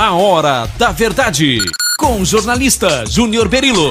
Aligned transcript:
A 0.00 0.14
Hora 0.14 0.70
da 0.78 0.92
Verdade, 0.92 1.58
com 1.98 2.20
o 2.20 2.24
jornalista 2.24 3.04
Júnior 3.04 3.48
Berilo. 3.48 3.90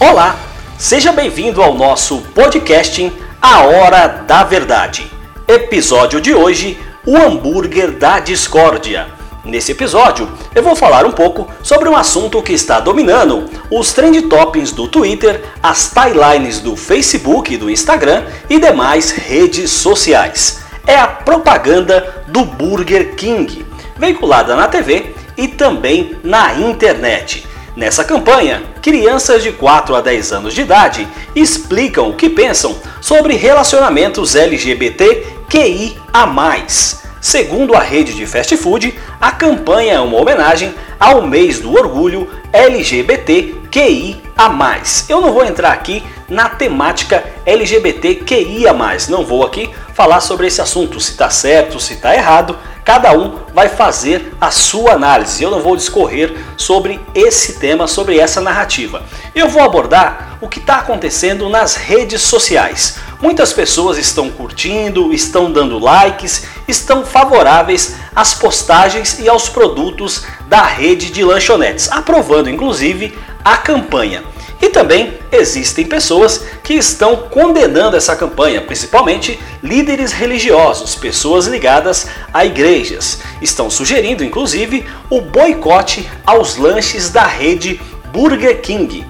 Olá, 0.00 0.40
seja 0.76 1.12
bem-vindo 1.12 1.62
ao 1.62 1.72
nosso 1.72 2.18
podcast 2.34 3.12
A 3.40 3.60
Hora 3.60 4.08
da 4.26 4.42
Verdade. 4.42 5.08
Episódio 5.46 6.20
de 6.20 6.34
hoje: 6.34 6.76
O 7.06 7.16
hambúrguer 7.16 7.92
da 7.92 8.18
discórdia. 8.18 9.06
Nesse 9.44 9.70
episódio, 9.70 10.28
eu 10.52 10.64
vou 10.64 10.74
falar 10.74 11.06
um 11.06 11.12
pouco 11.12 11.48
sobre 11.62 11.88
um 11.88 11.96
assunto 11.96 12.42
que 12.42 12.52
está 12.52 12.80
dominando 12.80 13.48
os 13.70 13.92
trend 13.92 14.22
toppings 14.22 14.72
do 14.72 14.88
Twitter, 14.88 15.44
as 15.62 15.92
timelines 15.92 16.58
do 16.58 16.74
Facebook 16.74 17.56
do 17.56 17.70
Instagram 17.70 18.24
e 18.50 18.58
demais 18.58 19.12
redes 19.12 19.70
sociais. 19.70 20.58
É 20.84 20.96
a 20.96 21.06
propaganda 21.06 22.24
do 22.26 22.44
Burger 22.44 23.14
King 23.14 23.67
veiculada 23.98 24.54
na 24.54 24.68
TV 24.68 25.14
e 25.36 25.48
também 25.48 26.16
na 26.22 26.54
internet. 26.54 27.46
Nessa 27.76 28.04
campanha, 28.04 28.62
crianças 28.82 29.42
de 29.42 29.52
4 29.52 29.94
a 29.94 30.00
10 30.00 30.32
anos 30.32 30.54
de 30.54 30.62
idade 30.62 31.06
explicam 31.34 32.08
o 32.08 32.14
que 32.14 32.28
pensam 32.28 32.76
sobre 33.00 33.34
relacionamentos 33.34 34.34
LGBT 34.34 35.26
QI 35.48 35.96
a 36.12 36.26
mais. 36.26 37.02
Segundo 37.20 37.74
a 37.74 37.80
rede 37.80 38.14
de 38.14 38.26
fast 38.26 38.56
food, 38.56 38.98
a 39.20 39.30
campanha 39.30 39.94
é 39.94 40.00
uma 40.00 40.18
homenagem 40.18 40.74
ao 40.98 41.22
mês 41.22 41.60
do 41.60 41.72
orgulho 41.72 42.28
LGBT 42.52 43.54
QI 43.70 44.22
a 44.36 44.48
mais. 44.48 45.04
Eu 45.08 45.20
não 45.20 45.32
vou 45.32 45.44
entrar 45.44 45.72
aqui 45.72 46.02
na 46.28 46.48
temática 46.48 47.24
LGBT 47.44 48.16
QI 48.16 48.66
a 48.66 48.72
mais, 48.72 49.08
não 49.08 49.24
vou 49.24 49.44
aqui 49.44 49.70
falar 49.94 50.20
sobre 50.20 50.46
esse 50.46 50.60
assunto, 50.60 51.00
se 51.00 51.12
está 51.12 51.28
certo, 51.30 51.80
se 51.80 51.94
está 51.94 52.14
errado 52.14 52.56
cada 52.88 53.12
um 53.12 53.40
vai 53.52 53.68
fazer 53.68 54.32
a 54.40 54.50
sua 54.50 54.92
análise. 54.92 55.44
Eu 55.44 55.50
não 55.50 55.60
vou 55.60 55.76
discorrer 55.76 56.34
sobre 56.56 56.98
esse 57.14 57.58
tema, 57.58 57.86
sobre 57.86 58.18
essa 58.18 58.40
narrativa. 58.40 59.02
Eu 59.34 59.46
vou 59.46 59.62
abordar 59.62 60.38
o 60.40 60.48
que 60.48 60.58
está 60.58 60.76
acontecendo 60.76 61.50
nas 61.50 61.76
redes 61.76 62.22
sociais. 62.22 62.96
Muitas 63.20 63.52
pessoas 63.52 63.98
estão 63.98 64.30
curtindo, 64.30 65.12
estão 65.12 65.52
dando 65.52 65.78
likes, 65.78 66.46
estão 66.66 67.04
favoráveis 67.04 67.96
às 68.16 68.32
postagens 68.32 69.18
e 69.18 69.28
aos 69.28 69.50
produtos 69.50 70.24
da 70.46 70.62
rede 70.62 71.10
de 71.10 71.22
lanchonetes, 71.22 71.92
aprovando 71.92 72.48
inclusive 72.48 73.18
a 73.44 73.58
campanha. 73.58 74.24
E 74.60 74.68
também 74.68 75.14
existem 75.30 75.86
pessoas 75.86 76.44
que 76.64 76.74
estão 76.74 77.28
condenando 77.30 77.96
essa 77.96 78.16
campanha, 78.16 78.60
principalmente 78.60 79.38
líderes 79.62 80.12
religiosos, 80.12 80.94
pessoas 80.94 81.46
ligadas 81.46 82.08
a 82.34 82.44
igrejas. 82.44 83.20
Estão 83.40 83.70
sugerindo, 83.70 84.24
inclusive, 84.24 84.84
o 85.08 85.20
boicote 85.20 86.08
aos 86.26 86.56
lanches 86.56 87.10
da 87.10 87.24
rede 87.24 87.80
Burger 88.12 88.60
King. 88.60 89.06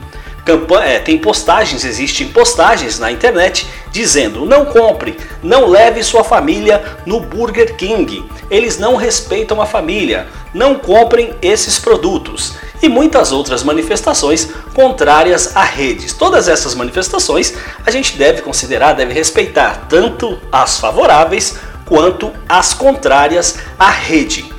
É, 0.82 0.98
tem 0.98 1.18
postagens, 1.18 1.84
existem 1.84 2.28
postagens 2.28 2.98
na 2.98 3.10
internet 3.10 3.66
dizendo 3.91 4.46
não 4.46 4.66
compre, 4.66 5.16
não 5.42 5.66
leve 5.66 6.02
sua 6.02 6.24
família 6.24 6.98
no 7.04 7.20
Burger 7.20 7.77
King. 7.77 8.24
Eles 8.50 8.78
não 8.78 8.96
respeitam 8.96 9.60
a 9.60 9.66
família. 9.66 10.26
Não 10.54 10.76
comprem 10.76 11.34
esses 11.42 11.78
produtos 11.78 12.54
e 12.82 12.88
muitas 12.88 13.32
outras 13.32 13.62
manifestações 13.62 14.48
contrárias 14.74 15.54
a 15.54 15.62
redes. 15.62 16.14
Todas 16.14 16.48
essas 16.48 16.74
manifestações 16.74 17.54
a 17.84 17.91
gente 17.91 18.16
deve 18.16 18.41
considerar, 18.41 18.94
deve 18.94 19.12
respeitar 19.12 19.86
tanto 19.88 20.38
as 20.50 20.78
favoráveis 20.78 21.56
quanto 21.84 22.32
as 22.48 22.72
contrárias 22.72 23.58
à 23.78 23.91
rede. 23.91 24.50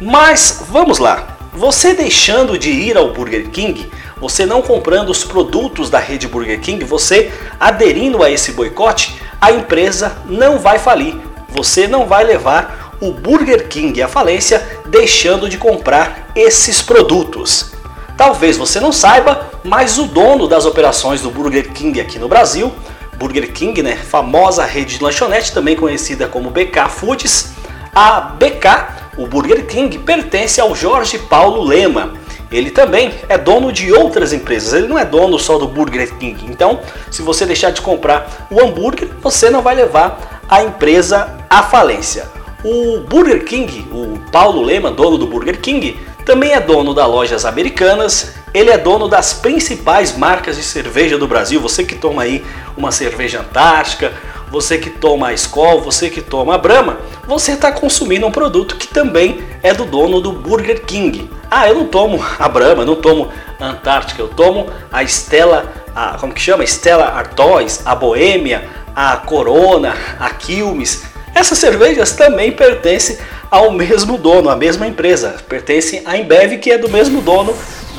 Mas 0.00 0.64
vamos 0.68 0.98
lá, 0.98 1.38
você 1.52 1.94
deixando 1.94 2.58
de 2.58 2.70
ir 2.70 2.96
ao 2.96 3.12
Burger 3.12 3.48
King, 3.50 3.88
você 4.18 4.46
não 4.46 4.62
comprando 4.62 5.10
os 5.10 5.24
produtos 5.24 5.90
da 5.90 5.98
rede 5.98 6.26
Burger 6.26 6.60
King, 6.60 6.84
você 6.84 7.32
aderindo 7.60 8.22
a 8.22 8.30
esse 8.30 8.52
boicote, 8.52 9.20
a 9.40 9.52
empresa 9.52 10.16
não 10.26 10.58
vai 10.58 10.78
falir. 10.78 11.16
Você 11.50 11.86
não 11.86 12.06
vai 12.06 12.24
levar 12.24 12.96
o 13.00 13.12
Burger 13.12 13.68
King 13.68 14.02
à 14.02 14.08
falência 14.08 14.80
deixando 14.86 15.48
de 15.48 15.58
comprar 15.58 16.30
esses 16.34 16.80
produtos. 16.80 17.72
Talvez 18.16 18.56
você 18.56 18.80
não 18.80 18.90
saiba, 18.90 19.50
mas 19.62 19.98
o 19.98 20.06
dono 20.06 20.48
das 20.48 20.64
operações 20.64 21.20
do 21.20 21.30
Burger 21.30 21.70
King 21.72 22.00
aqui 22.00 22.18
no 22.18 22.28
Brasil, 22.28 22.72
Burger 23.18 23.52
King, 23.52 23.82
né, 23.82 23.96
famosa 23.96 24.64
rede 24.64 24.96
de 24.96 25.04
lanchonete, 25.04 25.52
também 25.52 25.76
conhecida 25.76 26.26
como 26.26 26.50
BK 26.50 26.88
Foods, 26.88 27.52
a 27.94 28.20
BK, 28.20 29.18
o 29.18 29.26
Burger 29.26 29.66
King, 29.66 29.98
pertence 29.98 30.60
ao 30.60 30.74
Jorge 30.74 31.18
Paulo 31.18 31.62
Lema. 31.62 32.14
Ele 32.50 32.70
também 32.70 33.12
é 33.28 33.36
dono 33.36 33.72
de 33.72 33.92
outras 33.92 34.32
empresas, 34.32 34.72
ele 34.72 34.86
não 34.86 34.98
é 34.98 35.04
dono 35.04 35.38
só 35.38 35.58
do 35.58 35.66
Burger 35.66 36.14
King. 36.16 36.46
Então, 36.48 36.80
se 37.10 37.22
você 37.22 37.44
deixar 37.44 37.70
de 37.70 37.80
comprar 37.80 38.46
o 38.50 38.60
hambúrguer, 38.60 39.08
você 39.20 39.50
não 39.50 39.62
vai 39.62 39.74
levar 39.74 40.40
a 40.48 40.62
empresa 40.62 41.34
à 41.50 41.62
falência. 41.62 42.30
O 42.64 43.00
Burger 43.00 43.44
King, 43.44 43.86
o 43.92 44.18
Paulo 44.30 44.62
Lema, 44.62 44.90
dono 44.90 45.18
do 45.18 45.26
Burger 45.26 45.60
King, 45.60 45.98
também 46.24 46.52
é 46.52 46.60
dono 46.60 46.92
das 46.92 47.06
lojas 47.06 47.44
americanas, 47.44 48.34
ele 48.52 48.70
é 48.70 48.78
dono 48.78 49.06
das 49.06 49.32
principais 49.32 50.16
marcas 50.16 50.56
de 50.56 50.62
cerveja 50.62 51.16
do 51.16 51.28
Brasil. 51.28 51.60
Você 51.60 51.84
que 51.84 51.94
toma 51.94 52.22
aí 52.22 52.44
uma 52.76 52.90
cerveja 52.90 53.40
antártica, 53.40 54.12
você 54.50 54.78
que 54.78 54.90
toma 54.90 55.28
a 55.28 55.32
Skol, 55.34 55.80
você 55.80 56.10
que 56.10 56.20
toma 56.20 56.54
a 56.54 56.58
Brahma, 56.58 56.98
você 57.26 57.52
está 57.52 57.70
consumindo 57.70 58.26
um 58.26 58.32
produto 58.32 58.76
que 58.76 58.88
também 58.88 59.40
é 59.62 59.72
do 59.72 59.84
dono 59.84 60.20
do 60.20 60.32
Burger 60.32 60.84
King. 60.84 61.30
Ah, 61.50 61.68
eu 61.68 61.74
não 61.74 61.86
tomo 61.86 62.24
a 62.38 62.48
Brahma, 62.48 62.84
não 62.84 62.96
tomo 62.96 63.30
a 63.60 63.66
Antártica, 63.66 64.20
eu 64.20 64.28
tomo 64.28 64.68
a 64.92 65.02
Stella, 65.04 65.72
a, 65.94 66.16
como 66.18 66.32
que 66.32 66.40
chama? 66.40 66.64
Stella 66.64 67.06
Artois, 67.06 67.82
a 67.84 67.94
Boêmia, 67.94 68.68
a 68.94 69.16
Corona, 69.16 69.94
a 70.18 70.30
Quilmes. 70.30 71.04
Essas 71.34 71.58
cervejas 71.58 72.12
também 72.12 72.50
pertencem 72.52 73.18
ao 73.50 73.70
mesmo 73.70 74.18
dono, 74.18 74.48
à 74.48 74.56
mesma 74.56 74.86
empresa. 74.86 75.36
Pertencem 75.48 76.02
à 76.04 76.16
Embev, 76.16 76.58
que 76.58 76.70
é 76.70 76.78
do 76.78 76.88
mesmo 76.88 77.20
dono 77.20 77.54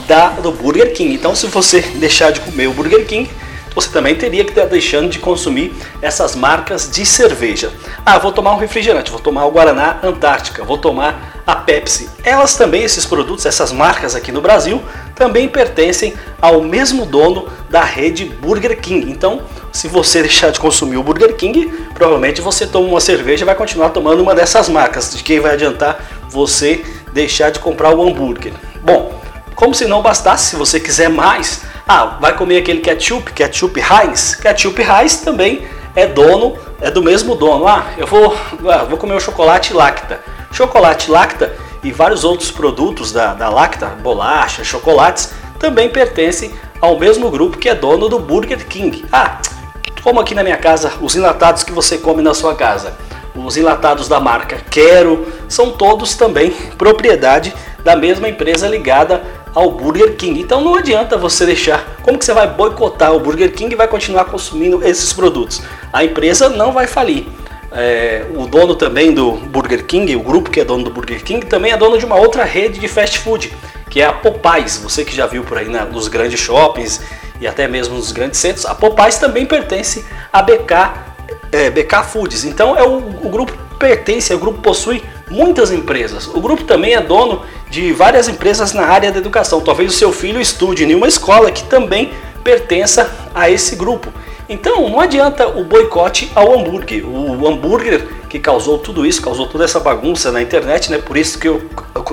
da, 0.08 0.30
do 0.30 0.52
Burger 0.52 0.94
King. 0.94 1.14
Então, 1.14 1.36
se 1.36 1.48
você 1.48 1.82
deixar 1.82 2.32
de 2.32 2.42
comer 2.42 2.68
o 2.68 2.74
Burger 2.74 3.06
King, 3.06 3.30
você 3.76 3.90
também 3.90 4.16
teria 4.16 4.44
que 4.44 4.50
estar 4.50 4.66
deixando 4.66 5.08
de 5.08 5.20
consumir 5.20 5.72
essas 6.02 6.36
marcas 6.36 6.90
de 6.90 7.06
cerveja. 7.06 7.72
Ah, 8.04 8.18
vou 8.18 8.32
tomar 8.32 8.54
um 8.54 8.58
refrigerante, 8.58 9.12
vou 9.12 9.20
tomar 9.20 9.46
o 9.46 9.52
Guaraná 9.52 10.00
Antártica, 10.02 10.64
vou 10.64 10.80
tomar 10.80 11.37
a 11.48 11.56
Pepsi. 11.56 12.10
Elas 12.26 12.56
também, 12.56 12.84
esses 12.84 13.06
produtos, 13.06 13.46
essas 13.46 13.72
marcas 13.72 14.14
aqui 14.14 14.34
no 14.34 14.42
Brasil, 14.42 14.84
também 15.16 15.48
pertencem 15.48 16.14
ao 16.42 16.62
mesmo 16.62 17.06
dono 17.06 17.48
da 17.70 17.86
rede 17.86 18.26
Burger 18.26 18.78
King. 18.82 19.10
Então, 19.10 19.44
se 19.72 19.88
você 19.88 20.20
deixar 20.22 20.52
de 20.52 20.60
consumir 20.60 20.98
o 20.98 21.04
Burger 21.04 21.38
King, 21.38 21.68
provavelmente 21.94 22.42
você 22.42 22.68
toma 22.68 22.90
uma 22.90 23.00
cerveja 23.00 23.44
e 23.44 23.46
vai 23.46 23.56
continuar 23.56 23.92
tomando 23.92 24.22
uma 24.22 24.36
dessas 24.36 24.68
marcas. 24.68 25.16
De 25.16 25.24
quem 25.24 25.40
vai 25.40 25.54
adiantar 25.54 26.04
você 26.30 26.84
deixar 27.14 27.50
de 27.50 27.60
comprar 27.60 27.96
o 27.96 28.06
hambúrguer. 28.06 28.52
Bom, 28.84 29.18
como 29.56 29.74
se 29.74 29.86
não 29.86 30.02
bastasse, 30.02 30.50
se 30.50 30.56
você 30.58 30.82
quiser 30.82 31.10
mais, 31.10 31.62
ah, 31.88 32.18
vai 32.20 32.36
comer 32.36 32.58
aquele 32.58 32.82
ketchup, 32.82 33.32
ketchup 33.32 33.80
Heinz. 33.80 34.36
Ketchup 34.36 34.82
Heinz 34.82 35.18
também 35.18 35.66
é 35.96 36.06
dono, 36.06 36.58
é 36.82 36.92
do 36.92 37.02
mesmo 37.02 37.36
dono. 37.36 37.66
Ah, 37.66 37.88
eu 37.98 38.06
vou, 38.06 38.38
ah, 38.70 38.84
vou 38.84 38.98
comer 38.98 39.16
o 39.16 39.20
chocolate 39.22 39.74
Lacta. 39.74 40.20
Chocolate 40.58 41.12
Lacta 41.12 41.56
e 41.84 41.92
vários 41.92 42.24
outros 42.24 42.50
produtos 42.50 43.12
da, 43.12 43.36
da 43.36 43.48
Lacta, 43.48 43.86
bolacha, 44.02 44.64
chocolates, 44.64 45.32
também 45.60 45.88
pertencem 45.88 46.52
ao 46.82 46.98
mesmo 46.98 47.30
grupo 47.30 47.60
que 47.60 47.70
é 47.70 47.76
dono 47.76 48.10
do 48.10 48.18
Burger 48.18 48.66
King. 48.66 49.06
Ah, 49.14 49.40
como 50.02 50.20
aqui 50.20 50.34
na 50.34 50.42
minha 50.42 50.58
casa, 50.58 50.94
os 51.00 51.16
enlatados 51.16 51.62
que 51.62 51.72
você 51.72 52.00
come 52.00 52.24
na 52.24 52.34
sua 52.34 52.56
casa, 52.56 52.98
os 53.36 53.56
enlatados 53.56 54.08
da 54.08 54.20
marca 54.20 54.58
Quero, 54.72 55.28
são 55.48 55.74
todos 55.74 56.16
também 56.16 56.50
propriedade 56.76 57.54
da 57.84 57.96
mesma 57.96 58.28
empresa 58.28 58.68
ligada 58.68 59.24
ao 59.54 59.70
Burger 59.70 60.16
King. 60.16 60.42
Então 60.42 60.62
não 60.62 60.74
adianta 60.74 61.20
você 61.20 61.46
deixar, 61.46 61.86
como 62.02 62.18
que 62.18 62.26
você 62.26 62.34
vai 62.34 62.48
boicotar 62.48 63.14
o 63.14 63.20
Burger 63.20 63.54
King 63.54 63.76
e 63.76 63.78
vai 63.78 63.88
continuar 63.88 64.26
consumindo 64.26 64.84
esses 64.84 65.14
produtos? 65.14 65.62
A 65.94 66.04
empresa 66.04 66.50
não 66.50 66.72
vai 66.72 66.88
falir. 66.88 67.28
É, 67.80 68.26
o 68.34 68.48
dono 68.48 68.74
também 68.74 69.14
do 69.14 69.34
Burger 69.34 69.86
King, 69.86 70.16
o 70.16 70.22
grupo 70.22 70.50
que 70.50 70.60
é 70.60 70.66
dono 70.66 70.84
do 70.84 70.90
Burger 70.90 71.24
King, 71.24 71.46
também 71.46 71.72
é 71.72 71.78
dono 71.78 71.96
de 72.00 72.06
uma 72.06 72.16
outra 72.16 72.44
rede 72.44 72.80
de 72.80 72.88
fast 72.88 73.20
food, 73.20 73.56
que 73.88 74.02
é 74.02 74.06
a 74.06 74.12
Popeyes. 74.14 74.78
Você 74.78 75.06
que 75.06 75.16
já 75.16 75.28
viu 75.28 75.44
por 75.44 75.60
aí 75.60 75.70
na, 75.70 75.86
nos 75.86 76.08
grandes 76.08 76.40
shoppings 76.40 77.00
e 77.40 77.46
até 77.46 77.68
mesmo 77.68 77.96
nos 77.96 78.12
grandes 78.12 78.40
centros, 78.40 78.66
a 78.66 78.74
Popeyes 78.74 79.20
também 79.20 79.46
pertence 79.46 80.04
à 80.34 80.42
BK, 80.42 80.74
é, 81.52 81.70
BK 81.70 82.04
Foods. 82.12 82.46
Então 82.46 82.76
é 82.76 82.82
o, 82.82 82.98
o 82.98 83.30
grupo 83.30 83.54
pertence, 83.78 84.34
o 84.34 84.40
grupo 84.40 84.60
possui 84.60 85.04
muitas 85.30 85.72
empresas. 85.72 86.26
O 86.26 86.42
grupo 86.42 86.64
também 86.64 86.96
é 86.96 87.02
dono 87.02 87.44
de 87.70 87.94
várias 87.94 88.28
empresas 88.28 88.74
na 88.74 88.86
área 88.86 89.12
da 89.12 89.20
educação. 89.20 89.62
Talvez 89.62 89.94
o 89.94 89.96
seu 89.96 90.12
filho 90.12 90.42
estude 90.42 90.84
em 90.84 90.96
uma 90.96 91.08
escola 91.08 91.52
que 91.52 91.64
também 91.66 92.12
pertença 92.44 93.08
a 93.36 93.52
esse 93.52 93.76
grupo. 93.76 94.12
Então 94.50 94.90
não 94.90 95.00
adianta 95.00 95.48
o 95.48 95.64
boicote 95.64 96.32
ao 96.34 96.58
hambúrguer. 96.58 97.06
O 97.06 97.48
hambúrguer 97.48 98.08
que 98.30 98.40
causou 98.40 98.78
tudo 98.78 99.06
isso, 99.06 99.22
causou 99.22 99.48
toda 99.48 99.64
essa 99.64 99.80
bagunça 99.80 100.32
na 100.32 100.42
internet, 100.42 100.92
né? 100.92 100.98
Por 100.98 101.18
isso 101.18 101.40
que 101.40 101.48
eu, 101.48 101.62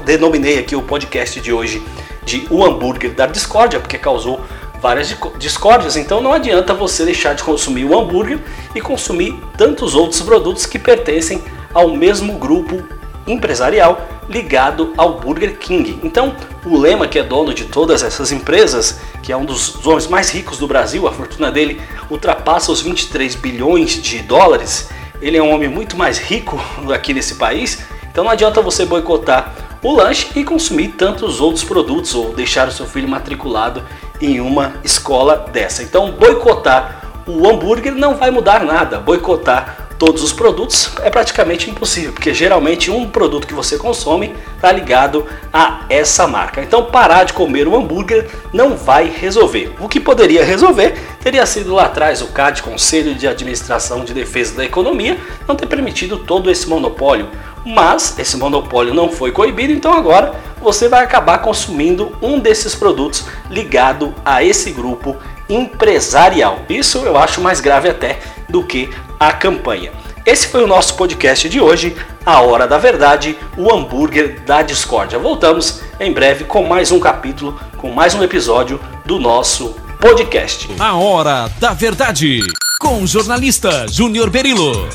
denominei 0.05 0.59
aqui 0.59 0.75
o 0.75 0.83
podcast 0.83 1.41
de 1.41 1.53
hoje 1.53 1.83
de 2.25 2.47
O 2.51 2.65
Hambúrguer 2.65 3.13
da 3.13 3.27
Discórdia, 3.27 3.81
porque 3.81 3.99
causou 3.99 4.41
várias 4.81 5.17
discórdias, 5.39 5.97
então 5.97 6.21
não 6.21 6.33
adianta 6.33 6.75
você 6.75 7.05
deixar 7.05 7.35
de 7.35 7.43
consumir 7.43 7.85
o 7.85 7.99
hambúrguer 7.99 8.39
e 8.75 8.81
consumir 8.81 9.35
tantos 9.57 9.95
outros 9.95 10.21
produtos 10.21 10.67
que 10.67 10.79
pertencem 10.79 11.43
ao 11.73 11.89
mesmo 11.89 12.35
grupo 12.35 12.83
empresarial 13.27 14.07
ligado 14.29 14.93
ao 14.97 15.19
Burger 15.21 15.59
King. 15.59 15.99
Então, 16.03 16.35
o 16.67 16.79
Lema, 16.79 17.07
que 17.07 17.19
é 17.19 17.23
dono 17.23 17.55
de 17.55 17.65
todas 17.65 18.03
essas 18.03 18.31
empresas, 18.33 18.99
que 19.25 19.33
é 19.33 19.37
um 19.37 19.47
dos 19.47 19.85
homens 19.87 20.07
mais 20.07 20.29
ricos 20.29 20.59
do 20.59 20.69
Brasil, 20.69 21.09
a 21.09 21.13
fortuna 21.13 21.51
dele 21.51 21.81
ultrapassa 22.11 22.71
os 22.71 22.83
23 22.83 23.35
bilhões 23.37 23.93
de 23.93 24.19
dólares. 24.19 24.91
Ele 25.19 25.39
é 25.39 25.43
um 25.43 25.51
homem 25.51 25.67
muito 25.67 25.97
mais 25.97 26.19
rico 26.19 26.63
aqui 26.93 27.15
nesse 27.15 27.37
país, 27.37 27.83
então 28.13 28.23
não 28.23 28.31
adianta 28.31 28.61
você 28.61 28.85
boicotar 28.85 29.55
o 29.83 29.95
lanche 29.95 30.29
e 30.37 30.45
consumir 30.45 30.89
tantos 30.89 31.41
outros 31.41 31.65
produtos 31.65 32.15
ou 32.15 32.35
deixar 32.35 32.69
o 32.69 32.73
seu 32.73 32.87
filho 32.87 33.09
matriculado 33.09 33.83
em 34.21 34.43
uma 34.43 34.75
escola 34.85 35.49
dessa. 35.51 35.83
Então, 35.83 36.11
boicotar 36.11 37.23
o 37.27 37.49
hambúrguer 37.49 37.95
não 37.95 38.17
vai 38.17 38.31
mudar 38.31 38.63
nada. 38.63 38.99
Boicotar 38.99 39.84
todos 39.99 40.23
os 40.23 40.33
produtos 40.33 40.91
é 41.03 41.11
praticamente 41.11 41.71
impossível, 41.71 42.13
porque 42.13 42.35
geralmente 42.35 42.91
um 42.91 43.09
produto 43.09 43.47
que 43.47 43.55
você 43.55 43.79
consome 43.79 44.35
está 44.55 44.71
ligado 44.73 45.27
a 45.53 45.85
essa 45.89 46.27
marca. 46.27 46.63
Então, 46.63 46.85
parar 46.85 47.25
de 47.25 47.33
comer 47.33 47.69
o 47.69 47.77
hambúrguer 47.77 48.29
não 48.53 48.77
vai 48.77 49.09
resolver. 49.09 49.73
O 49.81 49.89
que 49.89 50.01
poderia 50.01 50.45
resolver 50.45 50.99
teria 51.23 51.47
sido 51.47 51.75
lá 51.75 51.85
atrás 51.85 52.23
o 52.23 52.29
CAD, 52.29 52.63
Conselho 52.63 53.15
de 53.15 53.27
Administração 53.27 54.05
de 54.05 54.13
Defesa 54.13 54.57
da 54.57 54.65
Economia, 54.65 55.19
não 55.47 55.57
ter 55.57 55.67
permitido 55.67 56.19
todo 56.19 56.51
esse 56.51 56.69
monopólio. 56.69 57.29
Mas 57.65 58.19
esse 58.19 58.37
monopólio 58.37 58.93
não 58.93 59.09
foi 59.09 59.33
coibido, 59.33 59.73
então 59.73 59.93
agora 59.93 60.35
você 60.61 60.87
vai 60.87 61.03
acabar 61.03 61.39
consumindo 61.39 62.15
um 62.21 62.39
desses 62.39 62.75
produtos 62.75 63.25
ligado 63.51 64.15
a 64.25 64.45
esse 64.45 64.71
grupo 64.71 65.17
empresarial. 65.49 66.61
Isso 66.69 66.99
eu 66.99 67.17
acho 67.17 67.41
mais 67.41 67.61
grave 67.61 67.89
até 67.89 68.19
do 68.55 68.63
que 68.63 68.89
a 69.19 69.33
campanha. 69.33 69.91
Esse 70.25 70.47
foi 70.47 70.63
o 70.63 70.67
nosso 70.67 70.95
podcast 70.95 71.49
de 71.49 71.61
hoje, 71.61 71.97
A 72.25 72.41
Hora 72.41 72.69
da 72.69 72.79
Verdade, 72.79 73.37
o 73.59 73.75
hambúrguer 73.75 74.43
da 74.47 74.63
discórdia. 74.63 75.19
Voltamos 75.19 75.83
em 75.99 76.13
breve 76.13 76.45
com 76.45 76.63
mais 76.65 76.93
um 76.93 77.01
capítulo, 77.01 77.59
com 77.77 77.91
mais 77.91 78.15
um 78.15 78.23
episódio 78.23 78.81
do 79.05 79.19
nosso 79.19 79.75
podcast. 80.01 80.69
A 80.79 80.95
Hora 80.95 81.51
da 81.59 81.73
Verdade, 81.73 82.43
com 82.81 83.03
o 83.03 83.07
jornalista 83.09 83.87
Júnior 83.91 84.31
Berilo. 84.31 84.89